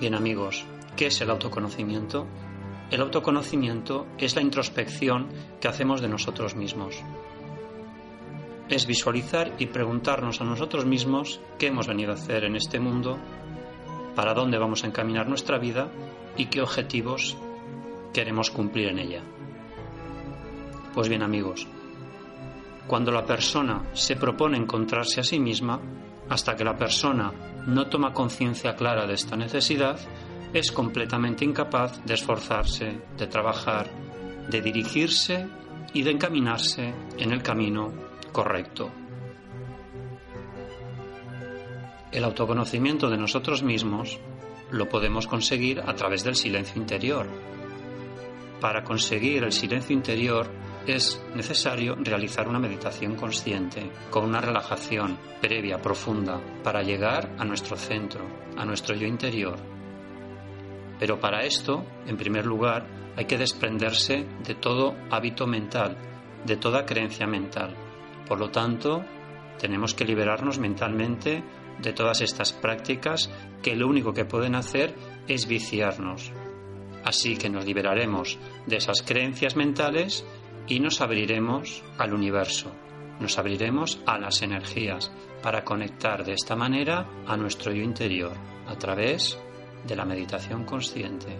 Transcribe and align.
Bien 0.00 0.14
amigos, 0.14 0.64
¿qué 0.96 1.06
es 1.06 1.20
el 1.20 1.30
autoconocimiento? 1.30 2.26
El 2.90 3.00
autoconocimiento 3.02 4.06
es 4.18 4.34
la 4.34 4.42
introspección 4.42 5.28
que 5.60 5.68
hacemos 5.68 6.00
de 6.00 6.08
nosotros 6.08 6.56
mismos. 6.56 7.02
Es 8.68 8.86
visualizar 8.86 9.52
y 9.58 9.66
preguntarnos 9.66 10.40
a 10.40 10.44
nosotros 10.44 10.86
mismos 10.86 11.40
qué 11.58 11.68
hemos 11.68 11.86
venido 11.86 12.10
a 12.10 12.14
hacer 12.14 12.44
en 12.44 12.56
este 12.56 12.80
mundo, 12.80 13.16
para 14.16 14.34
dónde 14.34 14.58
vamos 14.58 14.82
a 14.82 14.88
encaminar 14.88 15.28
nuestra 15.28 15.58
vida 15.58 15.88
y 16.36 16.46
qué 16.46 16.62
objetivos 16.62 17.36
queremos 18.12 18.50
cumplir 18.50 18.88
en 18.88 18.98
ella. 18.98 19.22
Pues 20.94 21.08
bien 21.08 21.22
amigos, 21.22 21.68
cuando 22.86 23.10
la 23.10 23.24
persona 23.24 23.82
se 23.92 24.16
propone 24.16 24.56
encontrarse 24.56 25.20
a 25.20 25.24
sí 25.24 25.38
misma, 25.38 25.80
hasta 26.28 26.56
que 26.56 26.64
la 26.64 26.76
persona 26.76 27.32
no 27.66 27.88
toma 27.88 28.12
conciencia 28.12 28.74
clara 28.76 29.06
de 29.06 29.14
esta 29.14 29.36
necesidad, 29.36 29.98
es 30.52 30.72
completamente 30.72 31.44
incapaz 31.44 32.04
de 32.04 32.14
esforzarse, 32.14 33.00
de 33.16 33.26
trabajar, 33.26 33.90
de 34.48 34.60
dirigirse 34.60 35.46
y 35.92 36.02
de 36.02 36.12
encaminarse 36.12 36.94
en 37.18 37.32
el 37.32 37.42
camino 37.42 37.92
correcto. 38.32 38.90
El 42.12 42.24
autoconocimiento 42.24 43.10
de 43.10 43.18
nosotros 43.18 43.62
mismos 43.62 44.18
lo 44.70 44.88
podemos 44.88 45.26
conseguir 45.26 45.80
a 45.80 45.94
través 45.94 46.24
del 46.24 46.36
silencio 46.36 46.80
interior. 46.80 47.26
Para 48.60 48.84
conseguir 48.84 49.44
el 49.44 49.52
silencio 49.52 49.94
interior 49.94 50.48
es 50.86 51.22
necesario 51.34 51.96
realizar 51.96 52.48
una 52.48 52.58
meditación 52.58 53.16
consciente, 53.16 53.90
con 54.10 54.24
una 54.24 54.40
relajación 54.40 55.18
previa, 55.40 55.78
profunda, 55.78 56.40
para 56.62 56.82
llegar 56.82 57.34
a 57.38 57.44
nuestro 57.44 57.76
centro, 57.76 58.26
a 58.56 58.64
nuestro 58.64 58.94
yo 58.94 59.06
interior. 59.06 59.56
Pero 60.98 61.20
para 61.20 61.44
esto, 61.44 61.84
en 62.06 62.16
primer 62.16 62.46
lugar, 62.46 62.86
hay 63.16 63.24
que 63.24 63.38
desprenderse 63.38 64.26
de 64.44 64.54
todo 64.54 64.94
hábito 65.10 65.46
mental, 65.46 65.96
de 66.44 66.56
toda 66.56 66.86
creencia 66.86 67.26
mental. 67.26 67.74
Por 68.26 68.38
lo 68.38 68.50
tanto, 68.50 69.04
tenemos 69.58 69.94
que 69.94 70.04
liberarnos 70.04 70.58
mentalmente 70.58 71.42
de 71.80 71.92
todas 71.92 72.20
estas 72.20 72.52
prácticas 72.52 73.30
que 73.62 73.76
lo 73.76 73.88
único 73.88 74.12
que 74.12 74.24
pueden 74.24 74.54
hacer 74.54 74.94
es 75.28 75.46
viciarnos. 75.46 76.32
Así 77.04 77.36
que 77.36 77.48
nos 77.48 77.64
liberaremos 77.64 78.38
de 78.66 78.76
esas 78.76 79.02
creencias 79.02 79.54
mentales 79.54 80.26
y 80.66 80.80
nos 80.80 81.00
abriremos 81.00 81.82
al 81.98 82.12
universo, 82.12 82.72
nos 83.20 83.38
abriremos 83.38 84.00
a 84.06 84.18
las 84.18 84.42
energías 84.42 85.10
para 85.42 85.64
conectar 85.64 86.24
de 86.24 86.32
esta 86.32 86.56
manera 86.56 87.06
a 87.26 87.36
nuestro 87.36 87.72
yo 87.72 87.82
interior 87.82 88.32
a 88.66 88.76
través 88.76 89.38
de 89.86 89.96
la 89.96 90.04
meditación 90.04 90.64
consciente, 90.64 91.36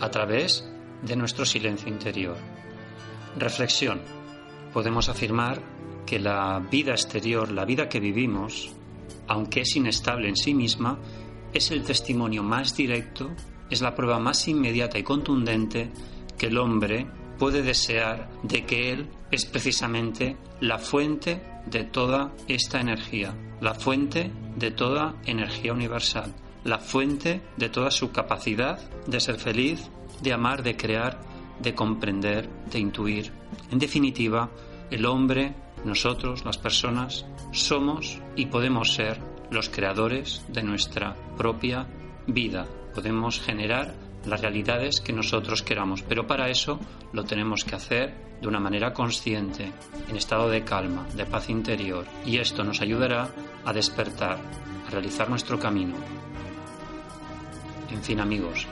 a 0.00 0.10
través 0.10 0.68
de 1.02 1.16
nuestro 1.16 1.44
silencio 1.44 1.88
interior. 1.88 2.36
Reflexión. 3.38 4.00
Podemos 4.72 5.08
afirmar 5.08 5.60
que 6.06 6.18
la 6.18 6.58
vida 6.70 6.92
exterior, 6.92 7.50
la 7.50 7.64
vida 7.64 7.88
que 7.88 8.00
vivimos, 8.00 8.72
aunque 9.28 9.62
es 9.62 9.76
inestable 9.76 10.28
en 10.28 10.36
sí 10.36 10.54
misma, 10.54 10.98
es 11.52 11.70
el 11.70 11.82
testimonio 11.82 12.42
más 12.42 12.76
directo, 12.76 13.30
es 13.68 13.82
la 13.82 13.94
prueba 13.94 14.18
más 14.18 14.46
inmediata 14.48 14.98
y 14.98 15.02
contundente 15.02 15.90
que 16.38 16.46
el 16.46 16.58
hombre 16.58 17.06
puede 17.38 17.62
desear 17.62 18.28
de 18.42 18.64
que 18.64 18.92
Él 18.92 19.08
es 19.30 19.44
precisamente 19.44 20.36
la 20.60 20.78
fuente 20.78 21.42
de 21.66 21.84
toda 21.84 22.32
esta 22.48 22.80
energía, 22.80 23.34
la 23.60 23.74
fuente 23.74 24.30
de 24.56 24.70
toda 24.70 25.14
energía 25.24 25.72
universal, 25.72 26.34
la 26.64 26.78
fuente 26.78 27.42
de 27.56 27.68
toda 27.68 27.90
su 27.90 28.10
capacidad 28.10 28.78
de 29.06 29.20
ser 29.20 29.36
feliz, 29.36 29.88
de 30.22 30.32
amar, 30.32 30.62
de 30.62 30.76
crear, 30.76 31.20
de 31.60 31.74
comprender, 31.74 32.48
de 32.70 32.78
intuir. 32.78 33.32
En 33.70 33.78
definitiva, 33.78 34.50
el 34.90 35.06
hombre, 35.06 35.54
nosotros, 35.84 36.44
las 36.44 36.58
personas, 36.58 37.26
somos 37.52 38.18
y 38.34 38.46
podemos 38.46 38.94
ser 38.94 39.20
los 39.50 39.68
creadores 39.68 40.44
de 40.48 40.62
nuestra 40.62 41.14
propia 41.36 41.86
vida. 42.26 42.66
Podemos 42.94 43.40
generar 43.40 43.94
las 44.26 44.40
realidades 44.40 45.00
que 45.00 45.12
nosotros 45.12 45.62
queramos, 45.62 46.02
pero 46.02 46.26
para 46.26 46.50
eso 46.50 46.78
lo 47.12 47.24
tenemos 47.24 47.64
que 47.64 47.76
hacer 47.76 48.14
de 48.40 48.48
una 48.48 48.60
manera 48.60 48.92
consciente, 48.92 49.72
en 50.08 50.16
estado 50.16 50.50
de 50.50 50.64
calma, 50.64 51.06
de 51.14 51.26
paz 51.26 51.48
interior, 51.48 52.04
y 52.24 52.38
esto 52.38 52.64
nos 52.64 52.80
ayudará 52.80 53.28
a 53.64 53.72
despertar, 53.72 54.38
a 54.86 54.90
realizar 54.90 55.30
nuestro 55.30 55.58
camino. 55.58 55.96
En 57.90 58.02
fin 58.02 58.20
amigos, 58.20 58.66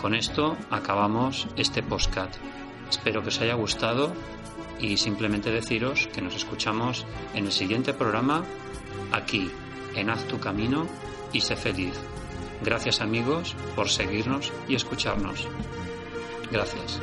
con 0.00 0.14
esto 0.14 0.56
acabamos 0.70 1.48
este 1.56 1.82
postcat. 1.82 2.36
Espero 2.88 3.22
que 3.22 3.28
os 3.28 3.40
haya 3.40 3.54
gustado 3.54 4.12
y 4.78 4.96
simplemente 4.98 5.50
deciros 5.50 6.06
que 6.08 6.22
nos 6.22 6.36
escuchamos 6.36 7.06
en 7.34 7.46
el 7.46 7.52
siguiente 7.52 7.92
programa 7.94 8.44
aquí, 9.12 9.50
en 9.94 10.10
Haz 10.10 10.24
tu 10.28 10.38
camino 10.38 10.86
y 11.32 11.40
sé 11.40 11.56
feliz. 11.56 11.98
Gracias 12.62 13.00
amigos 13.00 13.54
por 13.74 13.88
seguirnos 13.88 14.52
y 14.68 14.74
escucharnos. 14.74 15.48
Gracias. 16.50 17.00